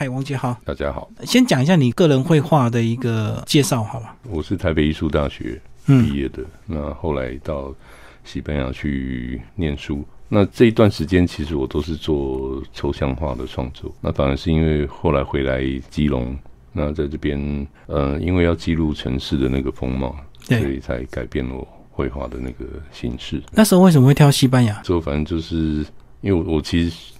[0.00, 4.14] 嗨，王杰好，大家好，先讲一下你个人绘画的一个介绍，好吧？
[4.30, 7.74] 我是台北艺术大学毕业的，那后来到
[8.22, 10.04] 西班牙去念书。
[10.28, 13.92] 那这一段时间，其实我都是做抽象画的创作。
[14.00, 16.38] 那当然是因为后来回来基隆，
[16.70, 23.42] 那在这边，呃，因为要记录城市的那个风貌，所以才改变了绘画的那个形式。
[23.50, 24.80] 那时候为什么会挑西班牙？
[24.82, 25.84] 之后反正就是
[26.20, 27.14] 因为我我其实。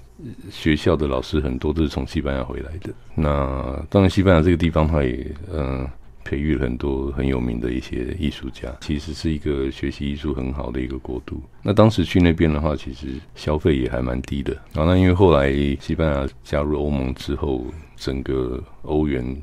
[0.50, 2.92] 学校的老师很多都是从西班牙回来的。
[3.14, 5.88] 那当然，西班牙这个地方，它也嗯
[6.24, 11.40] 培育了很多很有名的一些艺术家，其实是一个学习艺术很好的一个国度。
[11.62, 14.52] 那当时去那边的话，其实消费也还蛮低的。
[14.72, 17.64] 然后，那因为后来西班牙加入欧盟之后，
[17.96, 19.36] 整个欧元。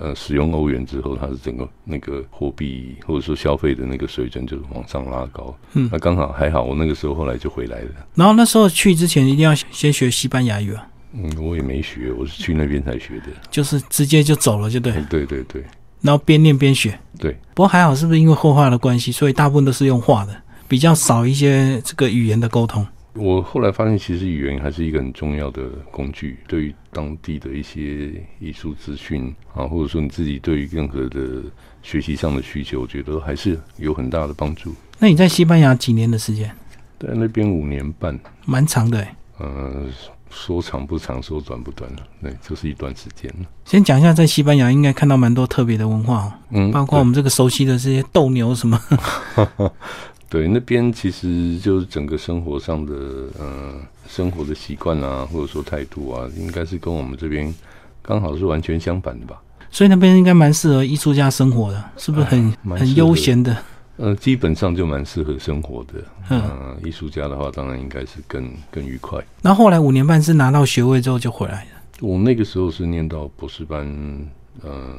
[0.00, 5.52] 呃，使用欧元之后，它是整个那个货币或者说消费的那个水准就是往上拉高。
[5.72, 7.90] 嗯，那刚好还好，我那个时候后来就回来了。
[8.14, 10.86] 然后那时候去之前一定要先学西班牙语啊。
[11.12, 13.26] 嗯，我也没学，我是去那边才学的。
[13.50, 14.92] 就是直接就走了，就对。
[15.10, 15.64] 对对对。
[16.00, 16.96] 然后边念边学。
[17.18, 17.32] 对。
[17.54, 20.32] 不过还好，是不是因为绘画的关系，所以大部分都是用画的，
[20.68, 22.86] 比较少一些这个语言的沟通。
[23.18, 31.42] 我后来发现，其实语言还是一个很重要的工具，对于当地的一些艺术资讯啊，或者说你自己对于任何的
[31.82, 34.74] 学习上的需求，我觉得还是有很大的帮助。
[34.98, 36.50] 那你在西班牙几年的时间？
[36.98, 39.06] 在那边五年半，蛮长的。
[39.38, 39.86] 呃，
[40.30, 48.80] 说长不长，说短不短了，对，就是一段时间了先讲一下，在西班牙应该看到蛮多特别的文化，嗯，包括我们这个熟悉的这些斗牛什么。
[50.30, 52.94] 对，那边其实就是整个生活上的，
[53.38, 57.54] 呃，生活的习惯啊，或者说态度啊，应该是跟我们这边
[58.02, 59.40] 刚好是完全相反的吧。
[59.70, 63.56] 所以那边应该蛮适合艺术家生活的，是不是很很悠闲的？
[63.96, 65.94] 呃，基本上就蛮适合生活的。
[66.28, 69.18] 嗯，艺术家的话，当然应该是更更愉快。
[69.40, 71.70] 那后来五年半是拿到学位之后就回来了。
[72.00, 73.88] 我那个时候是念到博士班，
[74.62, 74.94] 呃，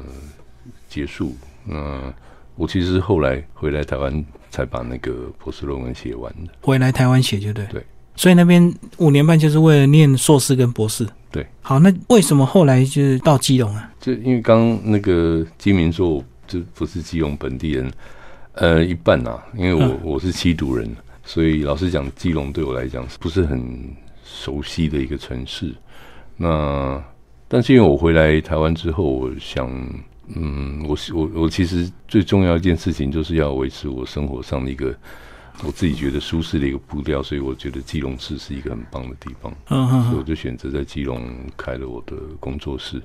[0.90, 1.36] 结束。
[1.68, 2.12] 嗯
[2.56, 4.26] 我其实后来回来台湾。
[4.50, 7.66] 才把那个博士论文写完的，回来台湾写就对。
[7.68, 7.84] 对，
[8.16, 11.08] 所以那边五年半就是为了念硕士跟博士。
[11.32, 13.92] 对，好，那为什么后来就是到基隆啊？
[14.00, 17.92] 就因为刚那个金明说，就不是基隆本地人，
[18.54, 20.90] 呃，一半啊，因为我我是七堵人，
[21.24, 25.74] 所以老实讲，基隆对我来讲不是很熟悉的一个城市。
[26.36, 27.02] 那
[27.48, 29.70] 但是因为我回来台湾之后，我想。
[30.36, 34.96] 嗯，我我我其实最重要一件事情就是要维持我生活上的一个
[35.64, 43.02] 我自己觉得舒适的一个步调，所以我觉得基隆市是一个很棒的地方，嗯所以我就选择在基隆开了我的工作室。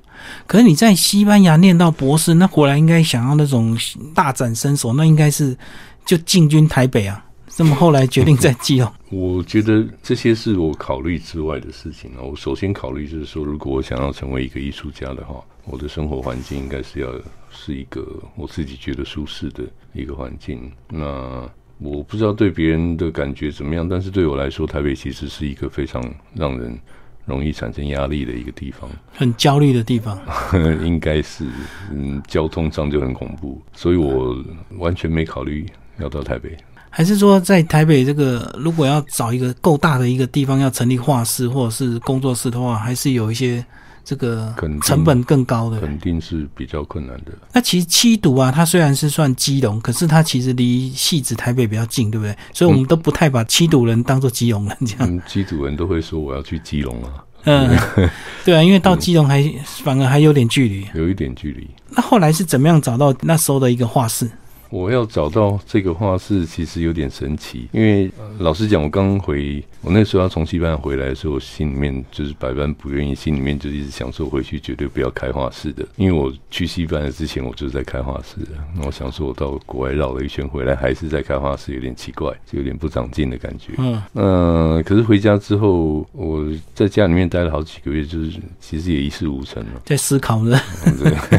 [0.47, 3.77] 可是你在西班牙念到博士，那回来应该想要那种
[4.13, 5.57] 大展身手，那应该是
[6.05, 7.25] 就进军台北啊？
[7.47, 8.91] 这么后来决定在基隆？
[9.09, 12.21] 我觉得这些是我考虑之外的事情啊。
[12.21, 15.43] 我首先考虑就是说，如果我想要成为一个艺术家的话。
[15.65, 17.09] 我的生活环境应该是要
[17.49, 18.05] 是一个
[18.35, 20.71] 我自己觉得舒适的一个环境。
[20.89, 21.49] 那
[21.79, 26.79] 我不知道对别人的感觉怎么样，但是对我来说，台北其实是一个非常让人
[27.25, 30.17] 容易产生压力的一个地方，很焦虑的地方。
[30.85, 31.45] 应该是，
[31.91, 34.37] 嗯，交通上就很恐怖，所以我
[34.77, 35.65] 完全没考虑
[35.97, 36.55] 要到台北。
[36.89, 43.65] 还是说，在台北这个，如果要找一个够大的一个地方要成立画室或者是工作室的话，还是有一些。
[44.05, 47.31] 这个成本更高的，肯定是比较困难的。
[47.51, 52.37] 那其实七堵啊，它虽然是算基隆，可是它其实离戏子台北比较近，对不对？
[52.53, 55.19] 所以我们都不太把七堵人当做基隆人这样。
[55.27, 57.09] 七堵人都会说我要去基隆啊。
[57.45, 57.77] 嗯，
[58.45, 59.43] 对啊，因为到基隆还
[59.83, 61.67] 反而还有点距离，有一点距离。
[61.89, 64.29] 那后来是怎么样找到那时候的一个画室？
[64.69, 67.67] 我要找到这个画室，其实有点神奇。
[67.71, 75.85] 因为老实讲，我刚回，我那时候要从西班牙回来的时候，我心里面就是百般不愿意，心里面就一直想说回去绝对不要开画室的。
[75.97, 78.57] 因为我去西班牙之前，我就是在开画室的。
[78.75, 83.73] 那我想说，我到国外绕了一圈回来，还是在开画室，有点奇怪，就有点不长进的感觉。
[83.77, 86.43] 嗯，呃，可是回家之后，我
[86.73, 90.59] 在家里面待了好几个月，就是其实也一事无成了，在思考呢，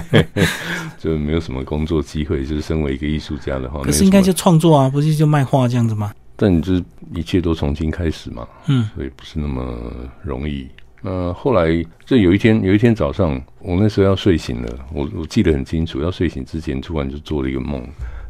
[0.98, 3.15] 就没有什么工作机会，就是身为一个。
[3.16, 6.12] 艺术家的话，可是应该就创作啊，不是就卖画这样子吗？
[6.36, 6.84] 但你就是
[7.14, 9.90] 一切都重新开始嘛，嗯，所以不是那么
[10.22, 10.68] 容易。
[11.02, 11.68] 呃后来
[12.04, 17.82] 就有一天，有一天早上，我那时候要睡醒了，我我记得很清楚，要睡醒之前突然就做了一个梦，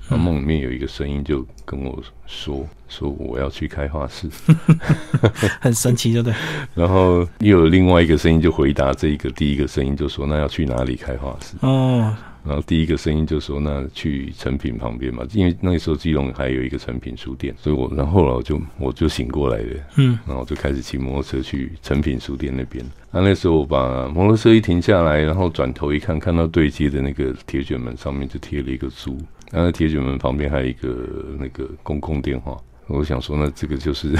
[0.09, 4.29] 那梦里面有一个声音就跟我说：“说我要去开画室。
[5.61, 6.37] ”很神奇，对不对？
[6.75, 12.15] 然后又有另外一个声音就回答这一个第一个声音，就说：“那要去哪里开画室？”哦。
[12.47, 22.85] 然后第一个声音就说：“那去成品旁边嘛，因为那个时候基隆还有一个成品书店，所以我然后来我就我就醒过来了，嗯，然后就开始骑摩托车去成品书店那边。
[23.11, 29.19] 那那时候我把摩托车一停下来，然后转头一看，看到对接的那个铁卷门上面就贴了一个租，
[29.51, 30.97] 然后铁卷门旁边还有一个
[31.41, 32.57] 那个公共电话。”
[32.88, 34.15] 我想说，那这个就是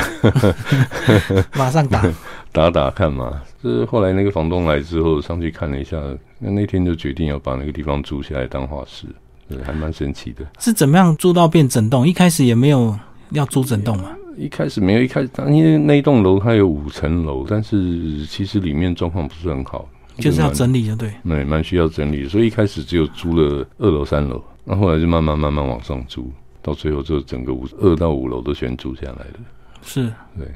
[1.57, 2.05] 马上打
[2.53, 3.41] 打打看嘛。
[3.63, 6.01] 是后来那个房东来之后，上去看了一下，
[6.39, 9.07] 那那天就决定要把那个地方租下来当画室，
[9.65, 10.45] 还蛮神奇的。
[10.59, 12.07] 是怎么样租到变整栋？
[12.07, 12.97] 一开始也没有
[13.31, 14.11] 要租整栋嘛？
[14.37, 26.31] 一开始没有，一开始因为那一栋楼它有五层楼，但是其实里面状况不是很好，就是要整理，就对，对，蛮需要整理，所以一开始只有租了二楼、三楼，那后来就慢慢慢慢往上租。
[26.67, 29.35] 到最后，就整个五二到五楼都全住下来了。
[29.85, 30.49] 是，对，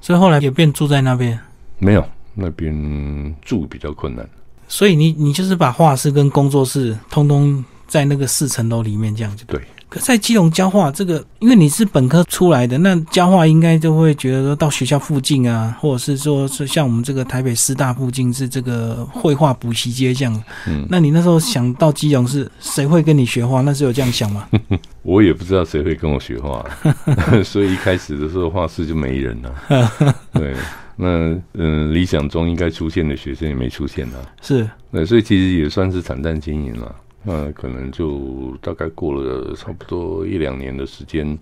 [0.00, 1.36] 所以后来也变住在那边。
[1.78, 4.24] 没有，那边住比较困难。
[4.68, 9.60] 所以你你就是把画室跟工作室通通在那个四层楼里面这样子对。
[9.88, 20.42] 可在基隆教画这个，因为你是本科出来的，那教画应该就会觉得说到学校附近啊，或者是说是像我们这个台北师大附近是这个绘画补习街这样。
[20.66, 23.60] 嗯，那你那时候想到基隆是谁会跟你学画？
[23.60, 24.48] 那时候有这样想吗？
[25.02, 26.64] 我也不知道谁会跟我学画，
[27.44, 30.14] 所以一开始的时候画室就没人了。
[30.34, 30.54] 对，
[30.96, 34.18] 那嗯，理想中应该出现的学生也没出现啊。
[34.42, 36.92] 是，那，所以其实也算是惨淡经营了。
[37.26, 41.36] 那可能就大概过了差不多一两年的时间，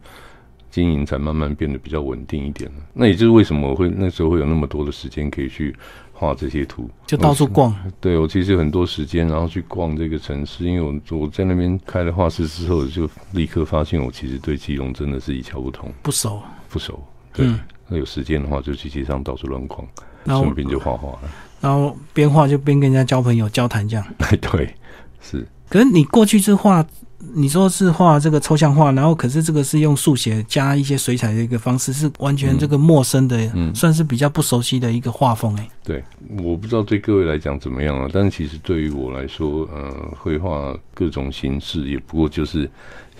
[0.71, 2.77] 经营才慢慢变得比较稳定一点了。
[2.95, 5.77] 那也就是为什么我会那时候会有那么多的时间可以去
[6.13, 7.75] 画这些图，就到处逛。
[8.01, 16.99] 对我其实有很多时间，然后去逛这个城市，因为我我在那边开了画室之后，就立刻发现我其实对基隆真的是一窍不通，不熟，不熟。
[17.33, 17.47] 对，
[17.89, 19.87] 那有时间的话就去街上到处乱逛，
[20.27, 21.31] 顺便就画画了。
[21.61, 24.07] 然后边画就边跟人家交朋友、交谈这样。
[24.19, 24.75] 哎， 对，
[25.21, 25.47] 是。
[25.75, 26.87] 可是你过去是画，
[27.35, 35.69] 你说是画这个抽象画，然后可是这个是用速写加一些水彩的一个方式，是完全这个陌生的，算是比较不熟悉的一个画风哎。
[35.82, 36.05] 对，
[36.44, 42.71] 我不知道对各位来讲怎么样啊，但是其实对于我来说，呃，绘画各种形式也不过就是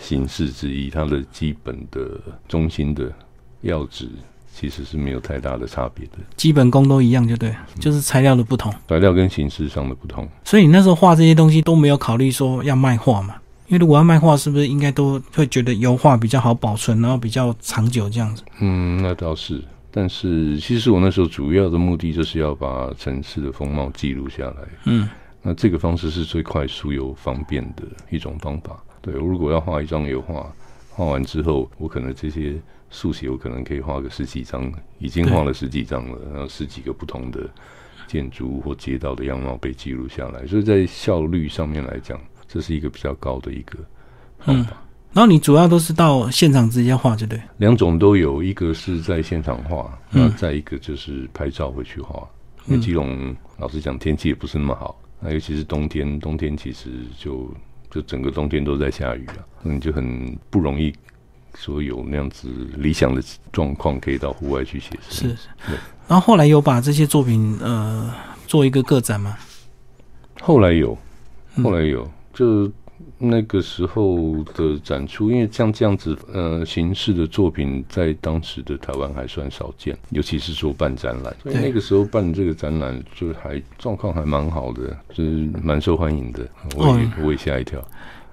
[0.01, 3.13] 形式之一，它的基本的中心的
[3.63, 4.09] 要旨。
[4.57, 10.29] 其实是没有太大的差别的，基本功都一样，就对，就是材料的不同，材料跟形式上的不同。
[10.45, 13.35] 所以你那时候画这些东西都没有考虑说要卖画嘛？
[13.67, 18.45] 因为如果要卖画，是不是应该都会觉得油画比较好保存，然后比较长久这样子？
[18.61, 19.61] 嗯，那倒是。
[19.91, 24.57] 但是其实我那时候主要的目的就是要把城市的风貌记录下来。
[24.85, 25.09] 嗯，
[25.43, 28.79] 那这个方式是最快速又方便的一种方法。
[29.03, 30.47] 对，我如果要画一张油画，
[30.91, 32.55] 画完之后，我可能这些。
[32.95, 37.51] 速写我可能可以画个十几张，已经画了十几张了，然后十几个不同的
[38.07, 43.77] 建筑或街道的样貌被记录下来，所以在效率上面来讲，这是一个比较高的一个
[44.39, 44.81] 方法。
[45.13, 47.43] 然后你主要都是到现场直接画，对不对？
[47.59, 52.29] 两种都有，一个是在现场画，那再一个就是拍照回去画。
[52.67, 57.53] 因为基隆老实讲天气也不是那么好，那尤其是冬天，冬天其实就
[57.91, 60.93] 就整个冬天都在下雨啊，你就很不容易。
[61.57, 63.23] 说有那样子理想的
[63.53, 65.29] 状况，可以到户外去写生。
[65.31, 65.37] 是，
[66.09, 68.13] 然后后来有把这些作品呃
[68.47, 69.37] 做一个个展吗？
[70.41, 70.97] 后来有，
[71.63, 72.71] 后来有，就
[73.17, 86.47] 那个时候的展出，因为像这样子呃形式的作品，在当时的台湾还算少见，尤其是说办展览，所以那个时候办这个展览，就还状况还蛮好的，就是蛮受欢迎的。
[86.77, 87.83] 我也我也吓一跳。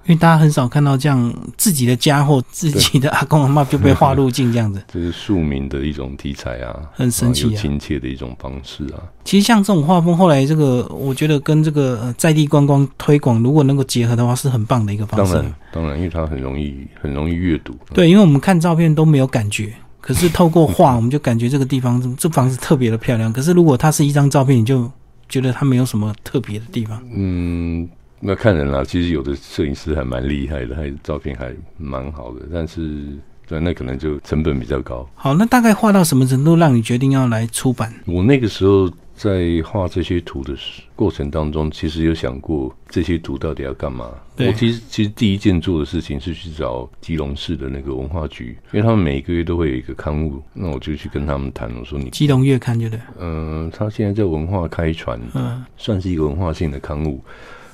[0.05, 8.97] 因为大家很少看到这样自己的家或自己的阿公阿妈就被画入镜这样子， 这是庶民的一种题材啊，很神奇、啊亲切的一种方式啊。
[9.23, 15.33] 其实像这种画风，后来这个我觉得跟这个在地观光推广如果能够结合的话，是很棒的一个方式。
[15.33, 17.77] 当然，当然，因为它很容易很容易阅读。
[17.93, 23.31] 对，因为我们看照片都没有感觉，可是透过画，我们就感觉这个地方这房子特别的漂亮。
[23.31, 24.91] 可是如果它是一张照片，你就
[25.29, 26.99] 觉得它没有什么特别的地方。
[27.13, 27.87] 嗯。
[28.21, 33.03] 那看人啦，其实有的摄影师还蛮厉害的，还照片还蛮好的，但是
[33.47, 35.09] 对那可能就成本比较高。
[35.15, 37.91] 好，那大概画到什么程度让你决定要来出版？
[38.05, 40.55] 我那个时候在画这些图的
[40.95, 44.09] 过程当中，其实有想过这些图到底要干嘛。
[44.37, 53.01] 我其实其实第一件做的事情是去找基隆市的那个文化局，因为他们每个月都会有一个刊物，那我就去跟他们谈，我说你基隆月刊对不对？
[53.19, 57.19] 嗯，他现在在文化开传，嗯，算是一个文化性的刊物。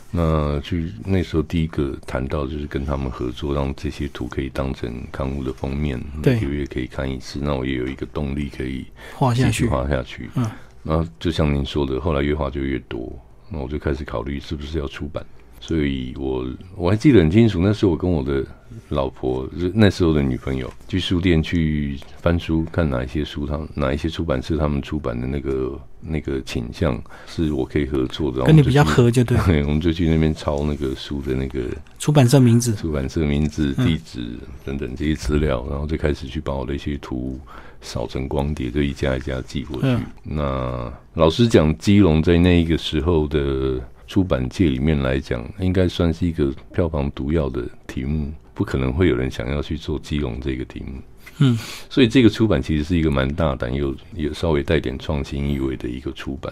[0.09, 7.39] 那去那时候第一个谈到就是跟他们合作，让这些图可以当成刊物的封面，对每个月可以看一次。
[7.41, 10.29] 那我也有一个动力可以画下去，画下去。
[10.35, 10.49] 嗯，
[10.81, 13.11] 那就像您说的，后来越画就越多，
[13.49, 15.25] 那我就开始考虑是不是要出版。
[15.59, 18.45] 所以我我还记得很清楚，那时候我跟我的
[18.89, 29.37] 老婆，那时候的女朋友，去书店去翻书，看哪一些书，他们哪一些出版社他们出版的那个那个倾向是我可以合作的，跟你比较合就对。
[29.45, 31.61] 对， 我们就去那边抄那个书的那个
[31.99, 37.39] 出版社名字，出版社名字、地址等等这些资料，然后就开始去把我的一些图
[37.81, 39.87] 扫成光碟，就一家一家寄过去。
[39.87, 50.99] 嗯那老实讲，基隆在那一个时候的出版界里面来讲，应该算是一个票房毒药的题目，不可能会有人想要去做基隆这个题目。
[51.37, 51.55] 嗯，
[51.91, 56.51] 所以这个出版其实是一个蛮大胆又也稍微带点创新意味的一个出版。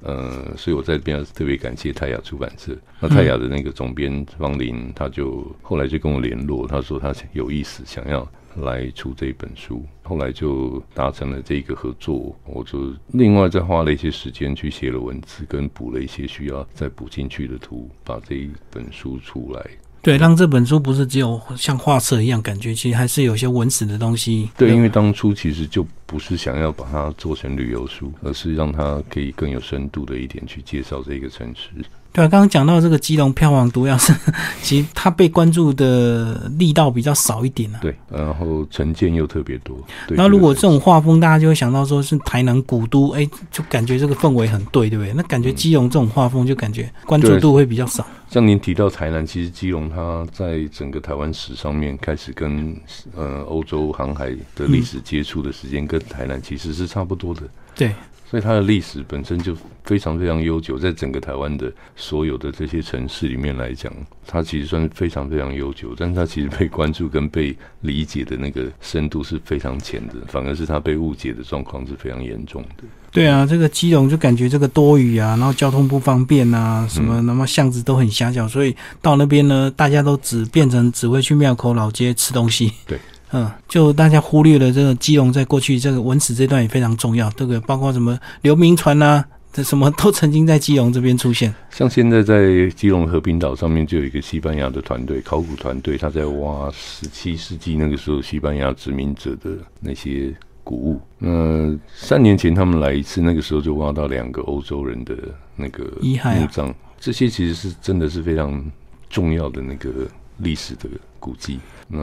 [0.00, 2.76] 呃，所以我在这边特别感谢泰雅出版社。
[2.98, 12.36] 那泰雅的那个总编方林，他就后来就跟我联络，他说他有意思想要来出这一本书，后来就达成了这个合作。
[12.44, 19.64] 我就另外再花了一些时间去写了文字，跟补了一些需要再补进去的图，把这一本书出来。
[20.04, 24.50] 对，让这本书不是只有像画册一样，感觉其实还是有些文史的东西。
[24.54, 31.70] 对，因为当初其实就不是想要把它做成旅游书，而是让它可以更有深度的一点去介绍这个城市。
[32.14, 34.14] 对啊，刚刚讲到这个基隆票房毒药是，
[34.62, 37.80] 其实它被关注的力道比较少一点啊。
[37.82, 39.76] 对，然后成见又特别多。
[40.10, 45.12] 那如果这个种画风，大家就会想到说是台南古都，哎，就感觉这个氛围很对，对不对？
[45.12, 48.06] 那感觉基隆这种画风，就感觉关注度会比较少。
[48.30, 52.76] 像您提到台南，其实基隆它在整个台湾史上面开始跟
[53.16, 57.42] 呃欧洲航海的历史接触的时间，跟台南其实是差不多的。
[57.74, 57.92] 对，
[58.28, 63.92] 所以它的历史本身就非常非常悠久，在整个台湾的所有的这些城市里面来讲，
[64.26, 72.84] 它其实算是非常非常悠久，但是它其实被关注跟被理解的那个深度是非常浅的，反而是它被误解的状况是非常严重的。
[73.12, 82.72] 对啊，这个基隆就感觉这个多雨啊，然后交通不方便啊，什么，嗯那么巷子都很狭小，所以到那边呢，大家都只变成只会去庙口老街吃东西。
[82.86, 82.98] 对，
[83.34, 91.52] 嗯，就大家忽略了这个基隆在过去这个文史这段也非常重要，这个包括什么刘铭传啊，这什么都曾经在基隆这边出现。
[91.70, 99.50] 像现在在基隆和平岛上面就有一个西班牙的团队，考古团队，他在挖十七世纪那个时候西班牙殖民者的
[99.80, 101.00] 那些古物。
[101.18, 105.16] 那三年前他们来一次，那个时候就挖到两个欧洲人的
[105.56, 108.64] 那个遗骸墓葬，这些其实是真的是非常
[109.10, 109.90] 重要的那个
[110.38, 110.88] 历史的
[111.18, 111.58] 古迹。
[111.86, 111.98] 那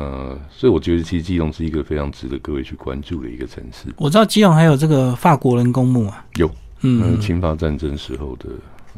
[0.50, 3.92] 所以我觉得，其实基隆是一个非常值得各位去关注的一个城市。
[3.98, 6.48] 我知道基隆还有这个法国人公墓啊，有
[6.82, 8.50] 嗯嗯，，侵法战争时候的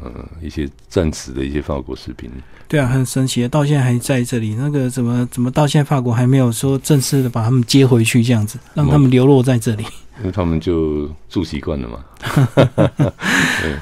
[0.02, 0.10] 呃
[0.42, 2.30] 一些战死的一些法国士兵。
[2.68, 4.54] 对啊，很神奇的，到现在还在这里。
[4.54, 9.84] 那个怎么怎么到现在法国还没有说正式的把他们接回去，这样子让他们流落在这里。
[10.18, 12.04] 因为他们就住习惯了嘛。
[13.60, 13.76] 对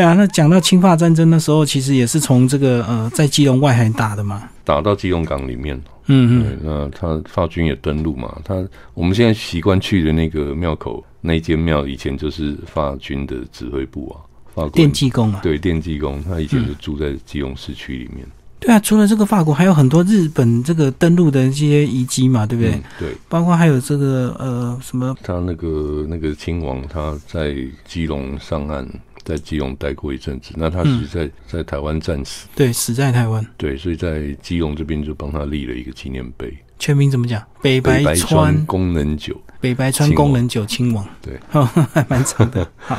[0.00, 4.42] 啊，那讲到侵法战争的时候，其实也是从这个呃在基隆外海打的嘛。
[4.64, 8.36] 打到基隆港里面，嗯嗯，那他法军也登陆嘛。
[8.44, 14.18] 他我们现在习惯去的那个庙口那间庙，以前就是法军的指挥部啊，
[14.52, 15.38] 法国电技工啊。
[15.40, 18.26] 对电技工，他以前就住在基隆市区里面，
[18.58, 22.72] 对啊，除了这个法国，还有很多日本这个登陆的一些遗迹嘛，对不对？
[22.72, 27.54] 嗯对包括还有这个呃什么他那个那个亲王，他在
[27.86, 28.84] 基隆上岸，
[29.26, 30.52] 在基隆待过一阵子。
[30.56, 37.42] 那他嗯是在、在台湾战死，对死在台湾，对，所以在基隆这边就帮他立了一个纪念碑，全名怎么讲？
[37.60, 39.38] 北白川川功能酒。
[39.58, 41.36] 北白川功能酒亲王，对，
[41.92, 42.70] 还蛮长的。
[42.76, 42.96] 好，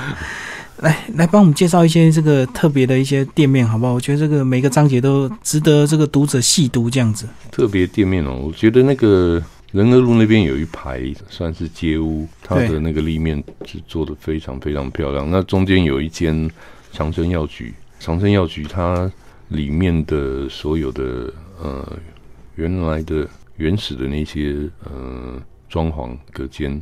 [0.78, 3.94] 来来帮我们介绍一些这个特别的一些店面，好不好？
[3.94, 7.28] 我觉得这个每个章节都值得这个读者细读，这样子。
[7.52, 9.42] 特别店面哦，我觉得那个
[9.78, 15.30] 仁和路那边有一排算是街屋，它的那个立面是做的非常非常漂亮。
[15.30, 16.50] 那中间有一间
[16.92, 19.12] 长生药局，长生药局它
[19.50, 21.32] 里面的所有的
[21.62, 21.96] 呃
[22.56, 26.82] 原来的原始的那些呃装潢、隔间、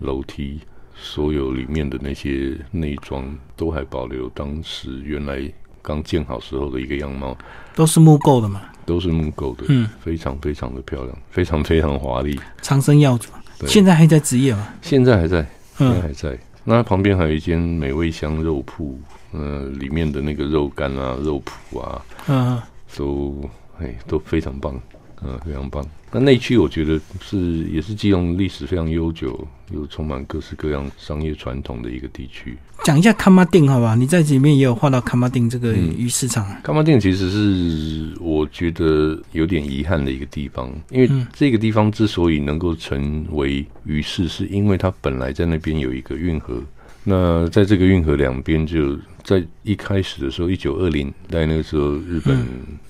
[0.00, 0.60] 楼梯。
[1.00, 3.24] 所有里面的那些内装
[3.56, 5.40] 都还保留当时原来
[5.80, 7.38] 刚建好时候的一个样貌，
[7.76, 12.40] 都是木构的嘛，都是木构的，嗯，非常非常的漂亮，非常非常华丽。
[12.62, 13.28] 长生药主，
[13.58, 14.66] 对现在还在职业吗？
[14.80, 16.38] 现在还在，现在嗯，还在。
[16.64, 18.98] 那它旁边还有一间美味香肉铺，
[19.32, 22.60] 呃，里面的那个肉干啊、肉脯啊，嗯，
[22.96, 24.80] 都哎都非常棒。
[25.20, 25.84] 嗯，非常棒。
[26.12, 32.56] 那内区我觉得是也是基隆历史非常悠久，又充满各式各样商业传统的一个地区。
[32.84, 33.94] 讲一下卡马丁好吧？
[33.94, 36.46] 你在里面也有画到卡马丁这个鱼市场。
[36.62, 46.62] 卡马丁其实是我觉得有点遗憾的一个地方，因为这个地方之所以能够成为鱼市，是因为它本来在那边有一个运河。
[47.04, 48.96] 那在这个运河两边，就
[49.28, 52.46] 在一开始的时候，一九二零在那个时候，日本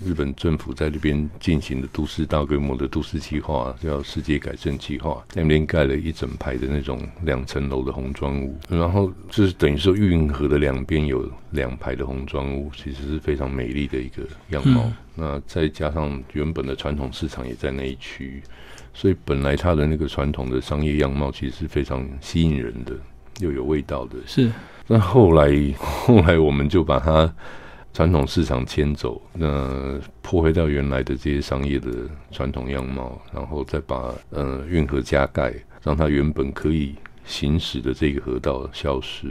[0.07, 14.89] 日本政府在这边进行的都市大规模的都市计划，叫世界改正计划，在那边盖了一整排的那种两层楼的红砖屋，然后就是等于说运河的两边有两排的红砖屋，其实是非常美丽的一个样貌。
[15.17, 18.41] 那再加上原本的传统市场也在那一区，
[18.95, 22.97] 所以本来它的那个传统的商业样貌其实是非常吸引人的。
[23.39, 24.51] 又有味道的是，
[24.87, 27.33] 那后来 后来我们就把它
[27.93, 31.91] 传统市场迁走，那破坏到原来的这些商业的
[32.31, 35.53] 传统样貌，然后再把呃运河加盖，
[35.83, 39.27] 让它原本可以行驶的这个河道消失，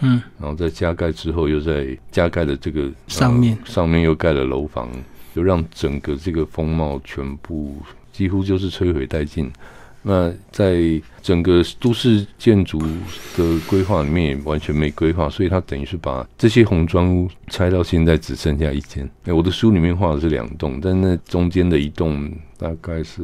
[0.00, 3.56] 嗯，然后在加盖之后，又在加盖的这个上面。
[3.64, 4.88] 上面又盖了楼房，
[5.34, 7.76] 就让整个这个风貌全部
[8.12, 9.52] 几乎就是摧毁殆尽。
[10.02, 10.80] 那在
[11.22, 12.80] 整个都市建筑
[13.36, 19.08] 的规划里面也完全没规划，所以它等于是把这些红砖屋拆到现在只剩下一间。
[19.24, 23.22] 哎，我的书里面画的是两栋，但那中间的一栋大概是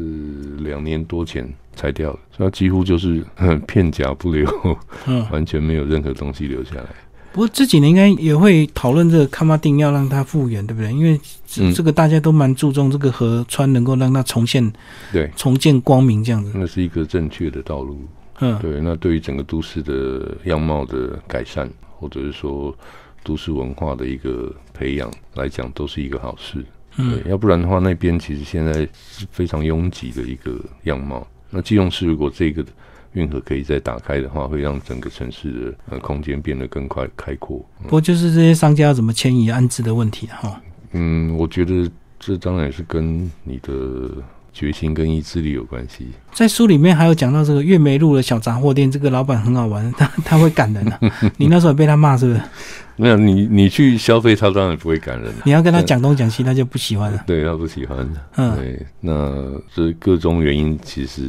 [0.59, 3.25] 两年多前拆掉了，所以它几乎就是
[3.67, 4.47] 片甲不留，
[5.31, 6.87] 完全没有任何东西留下来。
[7.35, 10.93] 不过这几年应该也会讨论这个卡马丁要让它复原，对不对？
[10.93, 11.21] 因为
[11.75, 14.73] 这个大家都蛮注重这个河川能够让它重现，
[15.11, 16.53] 对，重见光明这样子。
[16.55, 17.99] 那是一个正确的道路。
[18.39, 18.81] 嗯，对。
[18.81, 22.73] 那对于整个都市的样貌的改善，或者是说
[23.25, 26.65] 都市文化的一个培养来讲，都是一个好事。
[26.99, 31.27] 嗯，要不然的话，那边其实现在是非常拥挤的一个样貌。
[31.51, 32.65] 那基隆市如果这个。
[33.15, 37.65] 运河可以再打开的话，会让整个城市的呃空间变得更快开阔。
[37.83, 40.61] 不过就是这些商家要怎么迁移安置的问题哈。
[40.93, 41.91] 嗯，我觉得
[42.21, 44.11] 这当然也是跟你的
[44.53, 46.07] 决心跟意志力有关系。
[46.33, 51.01] 在书里面还有讲到这个月梅路的小杂货店，这个老板很好玩，他他会赶人啊。
[51.37, 52.41] 你那时候被他骂是不是？
[52.97, 55.33] 没有，你你去消费，他当然不会感人。
[55.45, 57.25] 你要跟他讲东讲西，他就不喜欢了。
[57.27, 58.09] 对他不喜欢。
[58.37, 61.23] 嗯，对，那这各种原因其实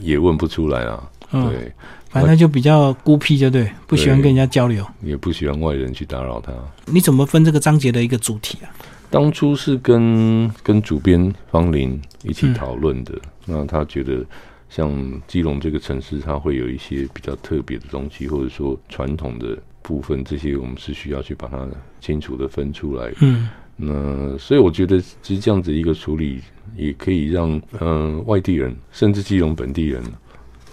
[0.00, 1.10] 也问不出来啊。
[1.30, 1.72] 对，
[2.08, 6.52] 反正就比较孤僻，就对，不喜欢跟人家交流，也不喜欢外人去打扰他。
[6.86, 8.66] 你怎么分这个章节的一个主题啊？
[9.10, 13.12] 当初是跟跟主编方林一起讨论的。
[13.46, 14.24] 那他觉得，
[14.68, 14.92] 像
[15.26, 21.66] 基隆这个城市，它会有一些比较特别的东西，或者说传统的部分，这些我们是需要去把它
[22.00, 23.12] 清楚的分出来。
[23.20, 26.40] 嗯，那所以我觉得，其实这样子一个处理，
[26.76, 30.02] 也可以让嗯外地人，甚至基隆本地人。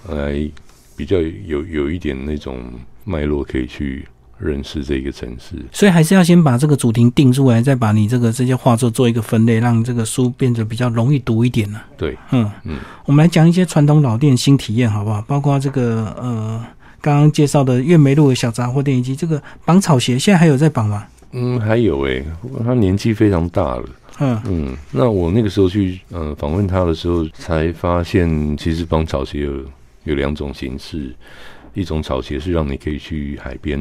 [0.10, 0.50] 来
[0.96, 2.62] 比较有有一点那种
[3.04, 5.58] 脉络，可以去认识这个城市。
[5.74, 11.82] 所以还是要先把这个主题定出来，再把你这个这些画作做一个分类，让这个书变得比较容易读一点呢。
[11.98, 15.22] 对，嗯嗯，我们来讲一些传统老店新体验，好不好？
[15.24, 16.66] 包括这个呃，
[17.02, 21.08] 刚刚介绍的月梅路的小杂货店，以及这个绑草鞋，现在还有在绑吗？
[21.32, 22.26] 嗯，还有诶，
[22.64, 23.86] 他年纪非常大了。
[24.20, 29.64] 嗯嗯，那我那个时候去呃访问他的时候，才发现其实绑草鞋有。
[30.04, 31.14] 有两种形式，
[31.74, 33.78] 一种草鞋是让你可以去海边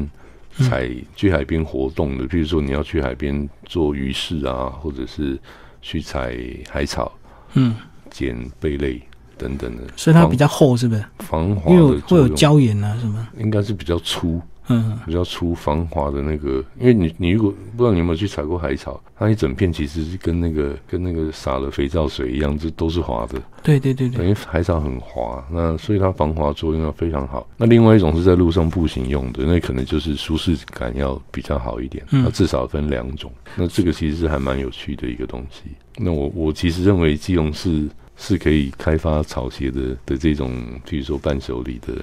[0.57, 5.39] 采去海边活动的，比如说你要去海边做鱼市啊，或者是
[5.81, 6.35] 去采
[6.69, 7.17] 海草，
[7.53, 7.73] 嗯，
[8.09, 9.01] 捡贝类
[9.37, 9.83] 等等的。
[9.95, 11.03] 所以它比较厚，是不是？
[11.19, 13.27] 防滑因为会有胶盐啊，什么？
[13.37, 14.41] 应该是比较粗。
[14.69, 23.41] 嗯，比较粗防滑的那个，因为你你如果不知道你有没有去采过海草，它一整片其实是跟那个跟那个撒了肥皂水一样，这都是滑的。
[23.63, 27.47] 对对对对，等于海草很滑，那所以它防滑作用要非常好。
[27.55, 32.03] 那另外一种是在路上步行用的，那可能就是舒适感要比较好一点。
[32.11, 33.31] 嗯，至少分两种。
[33.55, 35.61] 那这个其实是还蛮有趣的一个东西。
[35.95, 40.51] 那我我其实认为基隆是是可以开发草鞋的的这种，
[40.89, 41.93] 比如说伴手礼的。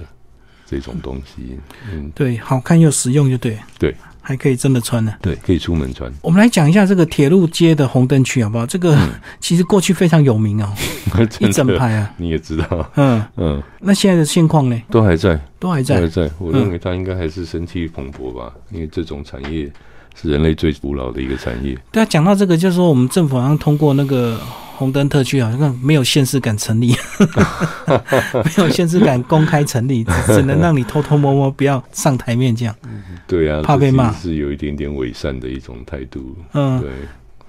[0.67, 1.59] 这种东西，
[1.93, 6.11] 嗯，对，好看又实用，就对，对，还可以真的穿呢，对，可以出门穿。
[6.23, 8.65] 我们来讲一下这个铁路街的红灯区，好不好？
[8.65, 8.97] 这个
[9.39, 10.73] 其实过去非常有名哦，
[11.39, 13.61] 一整排啊，你也知道，嗯嗯。
[13.79, 14.81] 那现在的现况呢？
[14.89, 16.27] 都还在，都还在，还在。
[16.39, 19.71] 我认为它应该还是生气蓬勃吧，因为这种产业
[20.19, 21.77] 是人类最古老的一个产业。
[21.91, 24.39] 对啊，讲到这个，就是说我们政府好像通过那个。
[24.77, 26.93] 红灯特区好像没有限制感成立，
[28.43, 32.75] 没有限制感公开成立， 只能让你偷偷摸摸不要上台面这样。
[33.27, 36.35] 对啊，怕被骂是有一点点伪善的一种态度。
[36.53, 36.89] 嗯，对。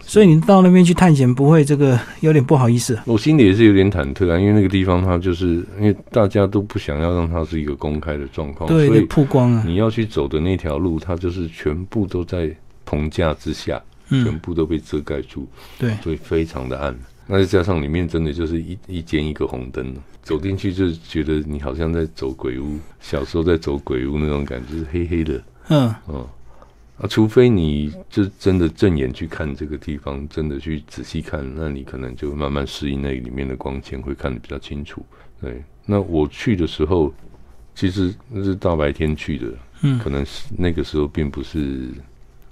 [0.08, 3.02] 所以你到那边去探险，不会这个有点不好意思啊？
[3.06, 12.48] 我心里也是有点忐忑啊，因为那个地方它就是因为大家都不想要让它是一个公开的状况，对，所以曝光啊，你要去走的那条路，它就是全部都在
[12.84, 16.96] 棚架之下，全嗯，部都被遮盖住，对，所以非常的暗。
[17.26, 26.26] 那再加上里面真的就是一一间一个红灯，走进去就觉得你好像在走鬼屋，小时候在走鬼屋那种感觉，就是黑黑的，嗯，嗯。
[26.98, 35.04] 啊，除非你就真的正眼去看这个地方，真的去仔细看，那你可能就慢慢适应那里面的光线，会看得比较清楚。
[35.38, 37.12] 对，那我去的时候，
[37.74, 41.90] 其实那是大白天去的，嗯可能是那个时候并不是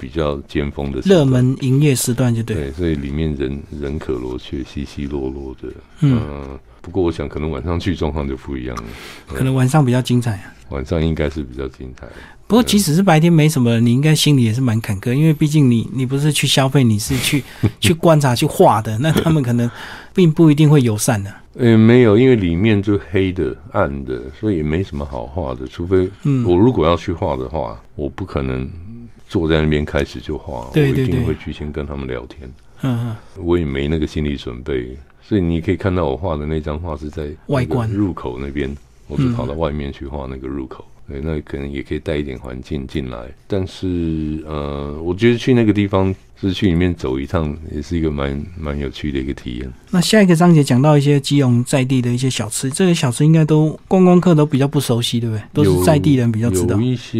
[0.04, 5.68] 比较尖峰的热门营业时段就对，对，所以里面人人可罗雀，稀稀落落的。
[6.00, 8.82] 嗯呃不过我想可能晚上去状况就不一样了，
[9.26, 10.52] 可能晚上比较精彩啊。
[10.68, 12.06] 晚上应该是比较精彩。
[12.46, 17.42] 不过即使是白天没什么，你应该心里也是蛮坎坷，因为毕竟你你不是去消费，你是去
[17.80, 19.70] 去观察去画的，那他们可能
[20.12, 21.32] 并不一定会友善的。
[21.56, 25.66] 呃，没有，因为里面就黑的、暗的，所以也没什么好画的。
[25.66, 28.68] 除非嗯，我如果要去画的话，我不可能
[29.34, 32.48] 坐在那边开始就画，对对对我一定会去先跟他们聊天。
[32.82, 38.72] 嗯嗯，我也没那个心理准备，所以你可以看到我画的那张画是在外观入口那边，
[39.08, 40.84] 我是跑到外面去画那个入口。
[41.08, 49.68] 对，那可能也可以带一点环境进来，但是呃，我觉得去那个地方是去里面走一趟，也是一个蛮蛮有趣的一个体验。
[49.90, 55.42] 那下一个章节讲到一些基隆在地的一些小吃，这些小吃应该都观光客都比较不熟悉，对不对？
[55.52, 56.82] 都是在地人比较知道有。
[56.82, 57.18] 一些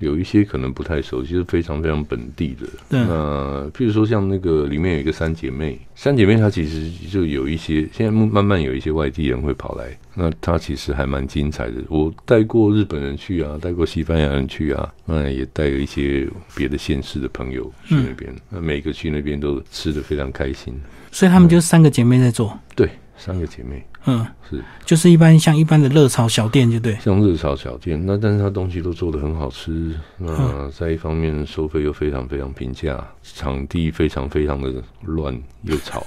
[0.00, 2.66] 有一些可能不太熟悉，是非常非常本地的。
[2.88, 11.76] 对那譬如说像那个里面有一个三姐妹，三姐妹她其实就有一些，现在慢慢有一些外地人会跑来，那她其实还蛮精彩的。
[11.88, 20.74] 我带过日本人去啊，带过西班牙人去啊，那也带了一些别的县市的朋友去那边，那每个去那边都吃的非常开心。
[21.12, 26.96] 所以他们就是三个姐妹在做，对，三个姐妹嗯，是就是一般像一般的热炒小店，就对。
[27.04, 36.06] 像热炒小店，那但是它东西都做的很好吃，那嗯在一方面收费又非常非常平价，场地非常非常的乱又吵，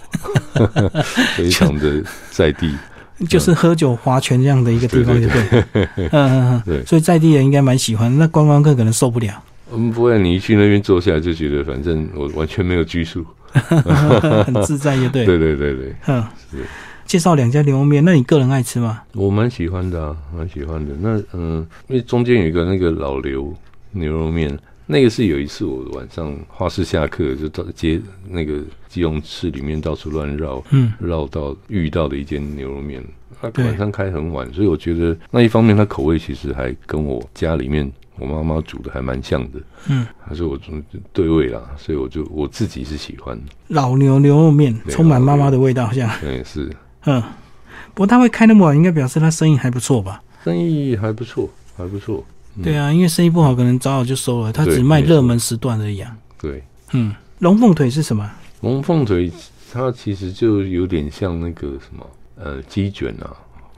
[1.38, 2.74] 非常的在地。
[3.30, 5.66] 就是喝酒划拳这样的一个地方，就对。
[5.74, 9.42] 嗯嗯 对嗯，所以在地人应该蛮喜欢，那观光客可能受不了。
[9.72, 13.24] 嗯，不然你一去那边坐下来就觉得，反正我完全没有拘束。
[13.54, 15.26] 很自在，就对。
[15.26, 16.58] 对对对对，嗯是，
[17.06, 19.02] 介绍两家牛肉面，那你个人爱吃吗？
[19.14, 20.94] 我蛮喜欢的啊，蛮喜欢的。
[21.00, 23.54] 那嗯，因为中间有一个那个老刘
[23.92, 33.04] 牛肉面，那个是有一次我晚上画室下课就到街那个基隆市里面到处乱绕，嗯，绕到遇到的一间牛肉面，
[33.40, 40.72] 它晚上开很晚，所以我觉得那一方面它口味其实还跟我家里面我妈妈煮的还蛮像的，嗯，还是我煮
[41.12, 46.10] 对味啦，所以我就我自己是喜欢，老牛牛肉面充满妈妈的味道，像。
[46.22, 46.70] 对，是
[47.06, 47.22] 嗯。
[47.94, 50.22] 不过他会开那么晚，应该表示他生意还不错吧？
[50.44, 52.26] 生意还不错，还不错，
[52.58, 54.52] 嗯对啊，因为生意不好，可能早早就收了。
[54.52, 56.16] 他只卖热门时段而已啊。
[56.42, 56.64] 对。
[56.94, 58.30] 嗯，龙凤腿是什么？
[58.62, 59.32] 龙凤腿
[59.72, 63.30] 它其实就有点像那个什么呃鸡卷啊，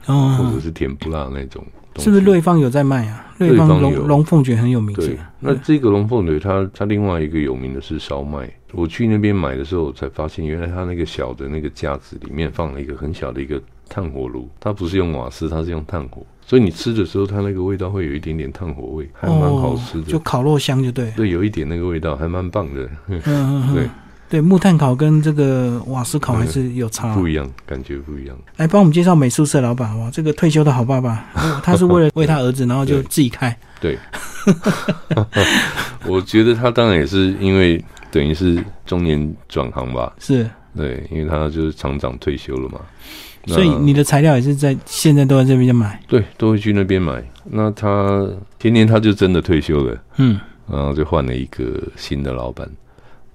[0.06, 1.64] 哦或哦者，是甜不辣那种。
[1.98, 3.26] 是不是瑞芳有在卖啊？
[3.38, 8.50] 瑞芳龙龙凤卷很有名对气。，那这个龙凤腿它它另外一个有名的是烧麦。
[8.76, 20.04] 我去那边买的时候，我才发现原来它那个小的那个架子里面放了一个很小的一个炭火炉，它不是用瓦斯，它是用炭火，所以你吃的时候它那个味道会有一点点炭火味，还蛮好吃的。
[20.04, 21.10] 哦就烤肉香就对。
[21.16, 23.88] 对，有一点那个味道，还蛮棒的，嗯嗯嗯，对，
[24.28, 27.14] 对，木炭烤跟这个瓦斯烤还是有差。
[27.14, 28.36] 不一样，感觉不一样。
[28.56, 33.56] 来帮我们介绍美术社老板哇，这个退休的好爸爸，哦 他是为了为他儿子，然后就自己开。
[33.80, 33.98] 对，
[36.06, 37.82] 我觉得他当然也是因为
[38.16, 42.80] 等于是中年转行吧，是，对，因为他就是厂长退休了嘛，
[43.44, 46.02] 所以你的材料也是在现在都在这边买。
[46.08, 47.22] 对都会去那边买。
[47.44, 48.26] 那他
[48.58, 52.66] 前年他就真的退休了，嗯，然后就换了一个新的老板，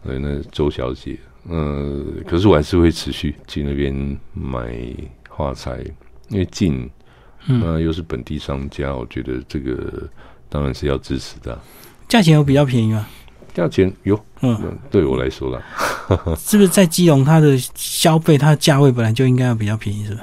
[0.04, 1.16] 对，那周小姐，
[1.48, 4.76] 呃，可是我还是会持续去那边买
[5.30, 5.78] 画材，
[6.30, 6.90] 因为近，
[7.46, 10.10] 嗯那又是本地商家，我觉得这个
[10.50, 11.62] 当然是要支持的啊。
[12.08, 13.08] 价钱有比较便宜吗？
[13.54, 15.62] 价钱有，嗯，嗯对我来说啦，
[16.40, 20.22] 是不是在基隆它的消费它的价位本来就应该要比较便宜，是吧？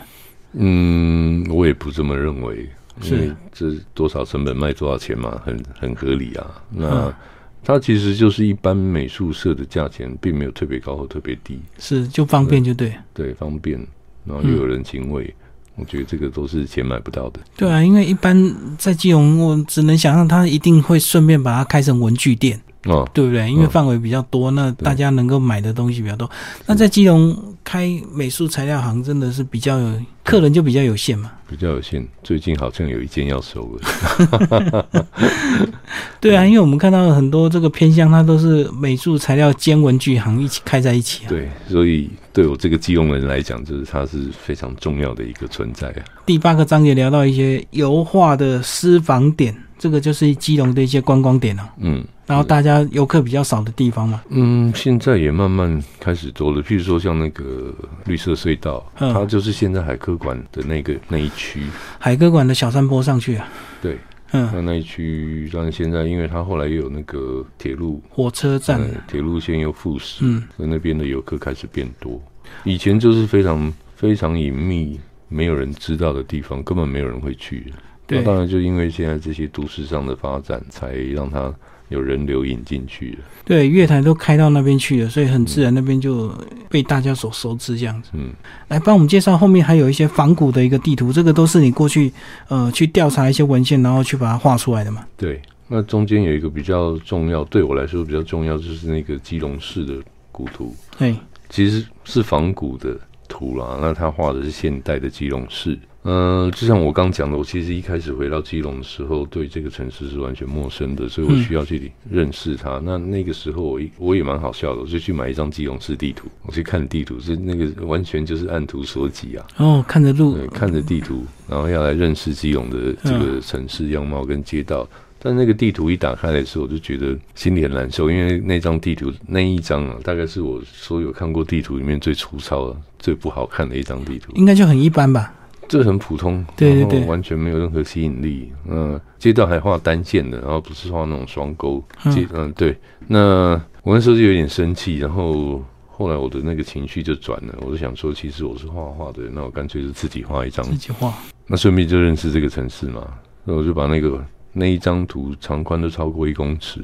[0.54, 2.68] 嗯，我也不这么认为，
[3.02, 6.46] 是因为这多少成本卖多少钱嘛，很很合理啊。
[6.70, 7.14] 那嗯
[7.60, 12.94] 它其实就是一般美术社的价钱，并没有特别高或特别低，是就方便就对。
[13.12, 13.78] 对，方便，
[14.24, 15.34] 然后又有人情味，
[15.74, 17.40] 我觉得这个都是钱买不到的。
[17.56, 22.58] 对啊，因为一般在基隆，我只能想象他一定会顺便把它开成文具店。
[22.84, 23.50] 哦，对不对？
[23.50, 26.30] 因为嗯范围比较多，那大家能够买的东西比较多。
[26.66, 31.32] 那在基隆开美术材料行，真的是比较有客人就比较有限嘛。
[31.48, 32.06] 比较有限。
[32.22, 34.86] 最近好像有一间要收了，
[36.20, 41.28] 对啊，因为我们看到很多这个偏向，它都是美术材料兼文具行一起开在一起啊。
[41.28, 46.04] 对，所以对我这个基隆人来讲，就是它是非常重要的一个存在啊。
[46.26, 51.72] 第八个章节聊到一些油画的私房点，这个就是基隆的一些观光点啊。
[51.78, 54.20] 嗯然后大家游客比较少的地方嘛。
[54.28, 56.62] 嗯，现在也慢慢开始多了。
[56.62, 61.62] 譬如说像那个绿色隧道，嗯它就是现在海科馆的那个那一区。
[61.98, 63.48] 海科馆的小山坡上去啊，
[63.80, 63.96] 对，
[64.32, 72.22] 嗯，那那一区，但是现在因为它后来又有那个铁路火车站，呃铁路线又复驶，嗯，所以那边的游客开始变多。
[72.64, 77.72] 以前就是非常非常隐秘，没有人知道的地方，根本没有人会去。
[78.08, 81.54] 对那当然就因为现在这些都市上的发展，才让它
[81.90, 83.18] 有人流引进去了。
[83.44, 86.34] 对，月台都开到那边去了，所以很自然那边就
[86.68, 88.08] 被大家所熟知这样子。
[88.14, 88.32] 嗯，
[88.68, 92.12] 来帮我们介绍后面还有一些仿古的一个地图，这个都是你过去
[92.48, 95.04] 呃去调查一些文献，然后去把它画出来的嘛。
[95.16, 95.40] 对。
[95.70, 99.92] 那中间有一个比较重要，对我来说比较重要，就是那个基隆市的
[100.32, 101.14] 古图，对，
[101.50, 103.78] 其实是仿古的图啦。
[103.80, 105.78] 那他画的是现代的基隆市。
[106.04, 112.80] 嗯，就像我刚讲的，我其实一开始回到基隆的时候，对这个城市是完全陌生的，所以我需要去认识它。
[112.82, 119.46] 那那个时候我一我也蛮好笑的，我就去买一张基隆市地图，我去看地图，是那个完全就是按图索骥啊。
[119.58, 124.88] 哦，看着路对，，看着地图，然后要来认识基隆的这个城市样貌跟街道。
[125.20, 134.32] 但那个地图一打开来的时候，我就觉得心里很难受，因为那张地图那一张啊，大概是我所有看过地图里面最粗糙的、最不好看的一张地图。
[134.34, 135.34] 应该就很一般吧。
[135.68, 138.50] 这很普通，对对对完全没有任何吸引力。
[138.66, 142.26] 嗯、街道还画单线的，然后不是画那种双沟街。
[142.32, 142.74] 嗯、对。
[143.06, 151.12] 那我那时候就有点生气，然后后来我的那个情绪就转了，我就想说，其实我是画画的，那我干脆就自己画一张自己画，
[151.46, 153.06] 那顺便就认识这个城市嘛，
[153.44, 156.80] 那我就把那个那一张图长宽都超过一公尺，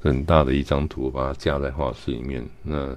[0.00, 2.44] 很大的一张图，我把它架在画室里面。
[2.62, 2.96] 那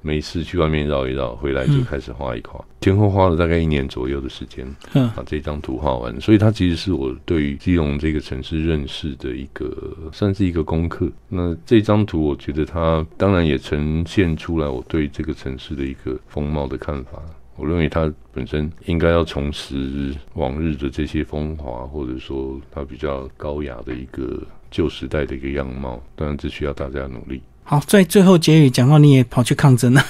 [0.00, 6.20] 没事去外面绕一绕，回来就开始画一画，前后花了大概一年左右的时间嗯，把这张图画完。
[6.20, 9.76] 所以它其实是我对于基隆这个城市认识的一个，
[10.12, 11.10] 算是一个功课。
[11.28, 17.20] 那这张图，我觉得它当然也呈现出来我对这个城市的一个风貌的看法。
[17.58, 24.40] 我认为它本身应该要重拾往日的这些风华，或者说它比较高雅的一个
[24.70, 26.00] 旧时代的一个样貌。
[26.14, 27.42] 当然，这需要大家努力。
[27.64, 30.02] 好，在最后结语讲到你也跑去抗争了，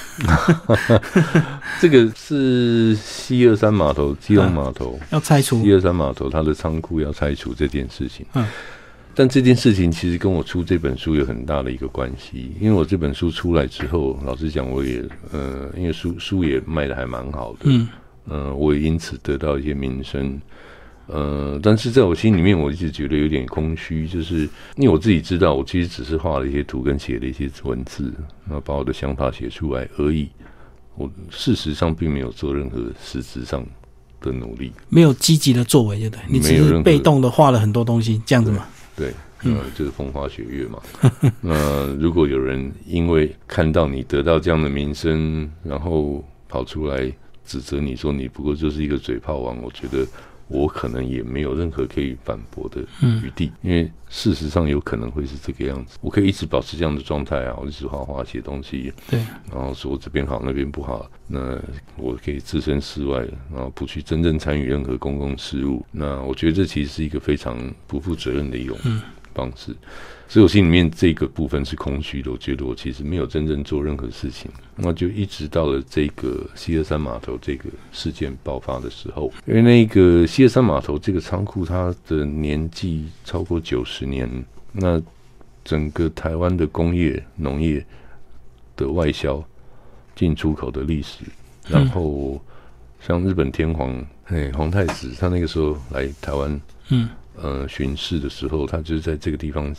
[1.81, 8.25] 这个是西二三码头，基隆码头，要拆除西，二三码头它的仓库要拆除这件事情。
[8.35, 8.47] 嗯，
[9.19, 17.89] 但这件事情其实跟我出这本书有很大的一个关系，因为我这本书出来之后，老实讲，我也呃，因为书书也卖的还蛮好的，嗯，
[18.29, 20.41] 呃，我也因此得到一些名声。
[21.09, 24.43] 呃，但是在我心里面，我一直觉得有点空虚，就是
[24.77, 28.15] 因为我自己知道，我其实只是画了一些图跟写了一些文字，
[28.47, 30.29] 然后把我的想法写出来而已。
[30.95, 33.67] 我事实上并没有做任何实质上
[34.21, 34.71] 的努力。
[34.89, 36.23] 没有积极的作为，对不对？
[36.29, 38.65] 你只是被动的画了很多东西，这样子嘛。
[38.99, 40.83] 对，呃，就是风花雪月嘛。
[41.41, 47.11] 那如果有人因为看到你得到这样的名声，然后跑出来
[47.45, 50.05] 指责你说你不过就是一个嘴炮王，我觉得
[50.49, 52.81] 我可能也没有任何可以反驳的
[53.23, 55.99] 余地，因为事实上有可能会是这个样子。
[56.01, 59.21] 我可以一直保持这样的状态啊，我一直画画写东西，对，
[59.53, 61.59] 然后说这边好那边不好，那
[61.97, 63.19] 我可以置身事外，
[63.53, 65.85] 然后不去真正参与任何公共事务。
[65.93, 68.77] 那我觉得这其实是一个非常不负责任的一种
[69.39, 69.75] 方式。
[70.31, 74.51] 所以我心里面这个部分是空虚的，我觉得我其实没有真正做任何事情。
[74.77, 84.29] 那就一直到了这个西二三码头这个事件爆发的时候，因为那个西二三码头这个仓库，它的年纪超过九十年，
[84.71, 85.01] 那
[85.65, 87.83] 整个台湾的工业、农业
[88.77, 89.43] 的外销、
[90.15, 91.25] 进出口的历史，
[91.69, 92.39] 然后
[93.01, 97.09] 像日本天皇，嘿，皇太子，他那个时候来台湾，嗯，
[97.41, 99.75] 呃，巡视的时候，他就是在这个地方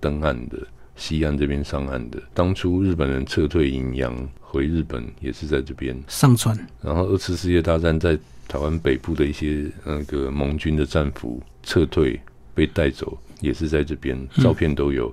[0.00, 0.58] 登岸的，
[0.96, 2.22] 西岸这边上岸的。
[2.34, 5.96] 当初日本人撤退引洋回日本，也是在这边。
[6.06, 12.20] 上船，然后二次世界大战在台湾北部的一些那个盟军的战俘撤退
[12.54, 15.12] 被带走，也是在这边，照片都有。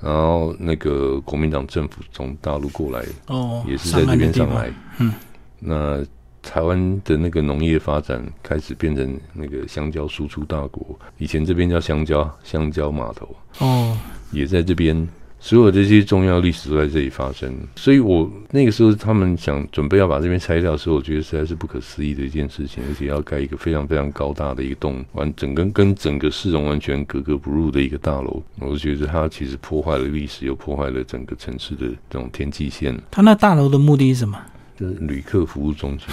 [0.00, 4.72] 然后那个国民党政府从大陆过来，哦，也是在这边上来。
[4.98, 5.12] 嗯，
[5.60, 6.04] 那
[6.42, 13.96] 台湾的那个农业发展开始变成那个香蕉输出大国，以前这边叫香蕉香蕉码头，哦，
[14.32, 17.52] 也在这边所有这些重要历史都在这里发生。
[17.74, 28.42] 所以我那个时候他们想准备要把这边拆掉的时候，我觉得实在是不可思议的一件事情，而且要盖一个非常非常高大的一个洞，完整跟跟整个市容完全格格不入的一个大楼。
[28.60, 32.96] 我觉得它其实破坏了历史，又破坏了整个城市的这种天际线。
[33.10, 34.38] 它那大楼的目的是什么？
[34.78, 36.08] 就是旅客服务中心。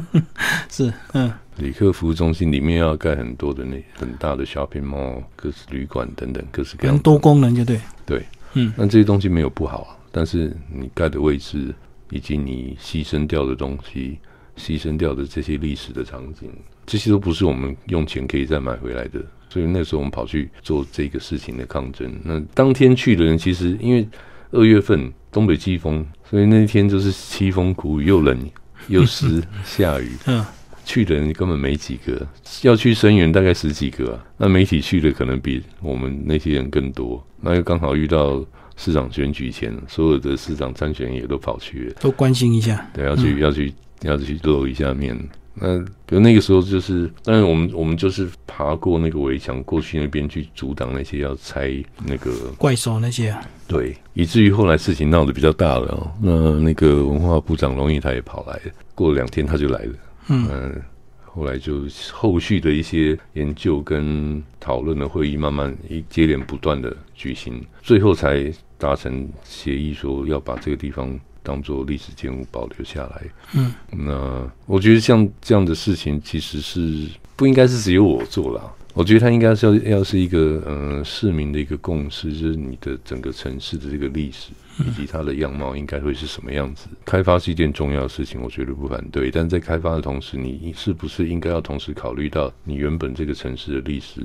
[0.70, 1.32] 是，嗯。
[1.58, 7.78] 旅客服务中心里面要盖很多的那很大的 shopping mall、各式旅馆等等，各式各样多功能就对。
[8.06, 8.24] 对，
[8.54, 11.74] 嗯，那这些东西没有不好啊，但是你盖的位置
[12.08, 14.18] 以及你牺牲掉的东西、
[14.56, 16.50] 牺牲掉的这些历史的场景，
[16.86, 19.22] 这些都不是我们用钱可以再买回来的。
[19.50, 22.10] 所以那时候我们跑去做这个事情的抗争。
[22.24, 24.08] 那当天去的人其实因为
[24.52, 28.38] 二月份东北季风，所以那天就是凄风苦雨，又冷
[28.86, 30.12] 又湿，下雨。
[30.26, 30.44] 嗯。
[30.84, 32.26] 去的人根本没几个，
[32.62, 34.24] 要去声援大概十几个啊。
[34.36, 37.24] 那媒体去的可能比我们那些人更多。
[37.40, 38.44] 那又刚好遇到
[38.76, 42.84] 市长选举前，所有的市长参选也都跑去了，都关心一下。
[42.92, 45.16] 对，要去要去要去露一下面。
[45.54, 51.70] 那比如那个时候就是，但是我们我们就是爬过那个围墙，过去那边去阻挡那些要拆
[52.06, 53.28] 那个怪兽那些。
[53.30, 56.12] 啊对，以至于后来事情闹得比较大了。
[56.20, 59.94] 那那个文化部长龙毅他也跑来了，过了两天他就来了。
[60.28, 60.82] 嗯，
[61.24, 73.22] 后来就后续的一些研究跟讨论的会议，慢慢一接连不断的举行，最后才达成协议，说要把这个地方当做历史建物保留下来。
[73.54, 78.74] 嗯，那我觉得像这样的事情，其实是不应该是只有我做了。
[78.94, 84.50] 我觉得它应该是要要是一个呃市民的一个共识，就是你的整个城市的这个历史
[84.86, 86.88] 以及它的样貌应该会是什么样子。
[87.02, 89.30] 开发是一件重要的事情，我绝对不反对。
[89.30, 94.20] 但在开发的同时，你是不是应该要同时考虑到你原本这个城市的历史，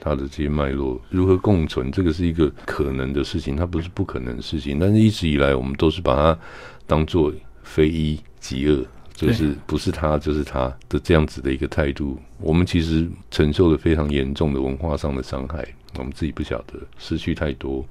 [0.00, 1.92] 它的这些脉络如何共存？
[1.92, 4.78] 这个是一个可能的事情，它不是不可能的事情。
[4.78, 6.38] 但是一直以来，我们都是把它
[6.86, 7.32] 当做
[7.62, 8.84] 非一即二。
[9.12, 15.62] 就是不是它就是它的这样子的一个态度，我们其实承受了非常严重的文化上的伤害，
[15.98, 17.84] 我们自己不晓得，失去太多。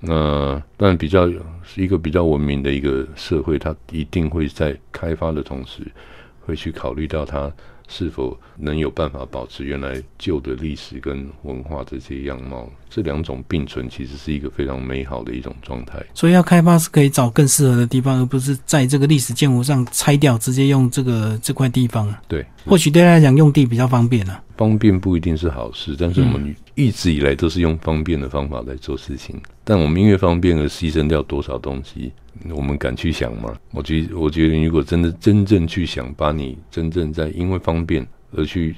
[0.00, 1.26] 那但比较
[1.62, 5.80] 是一个比较文明的一个社会，它一定会在开发的同时，
[6.44, 7.50] 会去考虑到它。
[7.88, 12.68] 是否能有办法保持原来旧的历史跟文化这些样貌？
[12.88, 16.02] 这两种并存，其实是一个非常美好的一种状态。
[16.14, 22.12] 所以要开发是可以找更适合的地方，而不是在这个历史建筑上拆掉，直接用这个这块地方。
[22.26, 24.42] 对，或许对他来讲用地比较方便啊。
[24.56, 29.38] 方便不一定是好事，但是我们一直以来都是用方便的方法来做事情。
[29.62, 32.12] 但我们因为方便而牺牲掉多少东西？
[32.50, 33.54] 我们敢去想吗？
[33.72, 38.74] 我觉我觉得，如果真的真正去想，把你真正在因为方便而去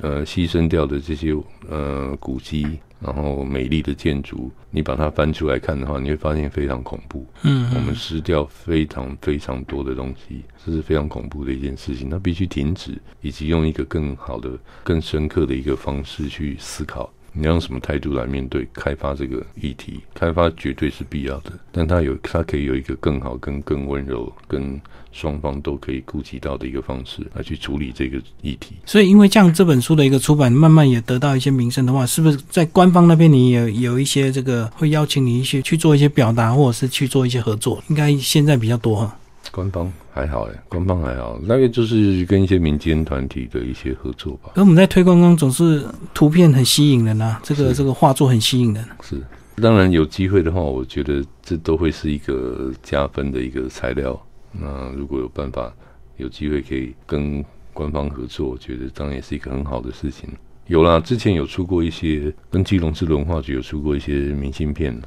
[0.00, 1.34] 呃牺牲掉的这些
[1.68, 2.66] 呃古迹，
[3.00, 7.26] 然后美丽的建筑，你把它翻出来看的话，你会发现非常恐怖。
[7.42, 12.08] 嗯，我们失掉非常非常多的东西，这是非常恐怖的一件事情。
[12.08, 14.50] 它必须停止，以及用一个更好的、
[14.82, 17.12] 更深刻的一个方式去思考。
[17.32, 20.00] 你用什么态度来面对开发这个议题？
[20.14, 24.80] 开发绝对是必要的，但它有它可以有一个更好、跟更温柔、跟
[25.12, 28.76] 双方都可以顾及到的一个方式来去处理这个议题。
[28.84, 37.82] 所以，因为这样这本书的一个出版，慢慢也得到一些名声的话，是不是在官方那边你也有一些这个会邀请你一些去做一些表达，或者是去做一些合作？
[37.88, 39.18] 应该现在比较多哈。
[39.50, 44.50] 官方还好哎，官方还好，大概就是跟一些民间团体的一些合作吧。
[44.54, 48.84] 而我们在推广中总是图片很吸引人啊，这个这个画作很吸引人。
[49.02, 49.20] 是，
[49.56, 54.18] 当然有机会的话，我觉得这都会是一个加分的一个材料。
[54.52, 55.72] 那如果有办法
[56.16, 60.28] 有机会可以跟官方合作，我觉得当然也是一个很好的事情。
[60.68, 64.98] 有啦，之前有出过一些跟基隆市文化局有出过一些明信片，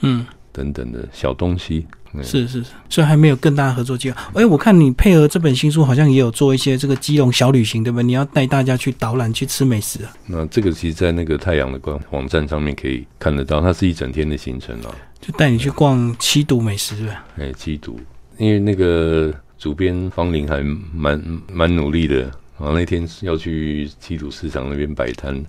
[0.00, 1.86] 嗯，等等的小东西。
[2.20, 4.30] 是是是，所以还没有更大的合作计划。
[4.34, 8.02] 哎，我看你配合这本新书，好像也有做一些这个基隆小旅行，对不对？
[8.02, 10.12] 你要带大家去导览，去吃美食啊。
[10.26, 14.94] 那这个其实，在那个太阳的官网站上面可以看得到，它是一整天的行程啊。
[15.20, 17.24] 就带你去逛七堵美食，对吧？
[17.38, 17.98] 哎，七堵，
[18.36, 20.60] 因为那个主编方林还
[20.92, 22.16] 蛮蛮努力的，
[22.58, 25.42] 然后那天要去七堵市场那边摆摊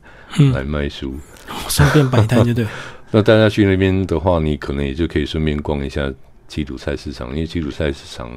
[0.54, 1.16] 来卖书，
[1.68, 2.66] 顺便摆摊就对。
[3.12, 6.12] 那大家去那边的话，你可能也就可以顺便逛一下。
[6.54, 8.30] 基督菜市场，因为基督菜市场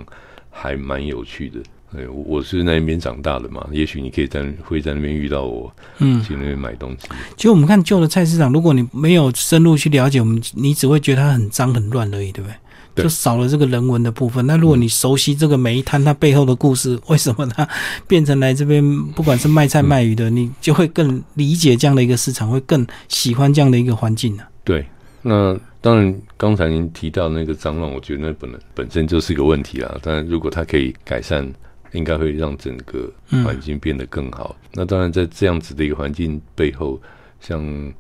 [0.51, 1.61] 还蛮有趣的。
[1.93, 7.09] 对，我是那边长大的嘛，也许你可以在会在那边遇到我，嗯，去那边买东西。
[7.37, 12.51] 其实我们看旧的菜市场，如果你没有深入去了解，我们你只会觉得它很脏很乱而已，对不
[12.95, 13.05] 对？
[13.05, 14.47] 就少了这个人文的部分。
[14.47, 17.69] 那如果你熟悉这个每一摊它背后的故事，为什么它
[18.09, 24.43] 变成来这边，不管是卖菜卖鱼的，你就会更理解这样的一个市场，会更喜欢这样的一个环境呢？
[24.65, 24.85] 对。
[25.27, 29.99] 那当然，刚才您提到那个脏乱，我觉得那本来本身就是一个问题啦。
[30.01, 31.53] 但如果它可以改善，
[31.93, 33.13] 应该会让整个
[33.45, 34.55] 环境变得更好。
[34.73, 37.01] 那当然，在这样子的一个环境背后，
[37.41, 37.93] 像。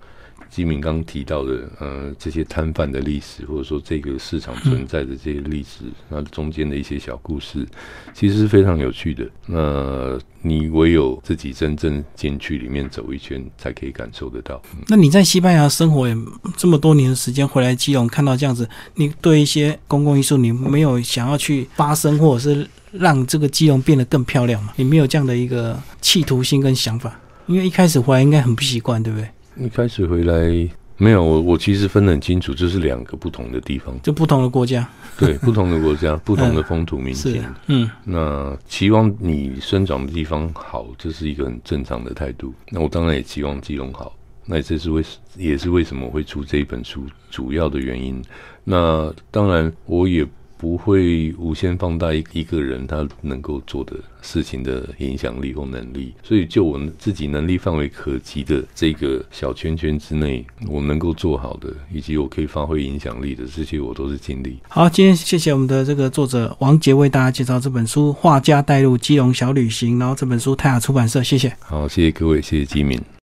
[0.51, 7.67] 基敏刚提到的，呃，这些摊贩的历史，或者说这个市场存在的这些历史，那中间的一些小故事，
[8.15, 9.29] 其实是非常有趣的。
[9.47, 14.63] 那你唯有自己真正进去里面走一圈，才可以感受得到。
[14.89, 16.17] 那你在西班牙生活也
[16.57, 24.73] 这么多年的时间，回来基隆看到这样子，你对一些公共艺术，你没有想要去发声，或者是让这个基隆变得更漂亮吗？
[24.77, 27.21] 你没有这样的一个企图心跟想法？
[27.47, 29.29] 因为一开始回来应该很不习惯，对不对？
[29.59, 34.89] 一开始回来没有我，我其实分得很清楚，这是两个不同的地方，就不同的国家，
[35.19, 42.53] 对， 不同的国家，不同的风土民情，嗯，那期望你生长的地方好，这是一个很正常的态度。
[42.71, 45.03] 那我当然也期望基隆好，那这是为
[45.37, 48.23] 也是为什么会出这一本书主要的原因。
[48.65, 50.27] 那当然我也。
[50.57, 64.59] 不会无限放大一一个人他能够做的事情的影响力或能力，所以就我自己能力范围可及的这个小圈圈之内，我能够做好的，以及我可以发挥影响力的这些，我都是尽力。
[64.69, 71.55] 好，今天谢谢我们的这个作者王杰为大家介绍这本书《画家带入基隆小旅行》，然后这本书泰雅出版社，谢谢。
[71.61, 73.01] 好，谢谢各位，谢谢基敏。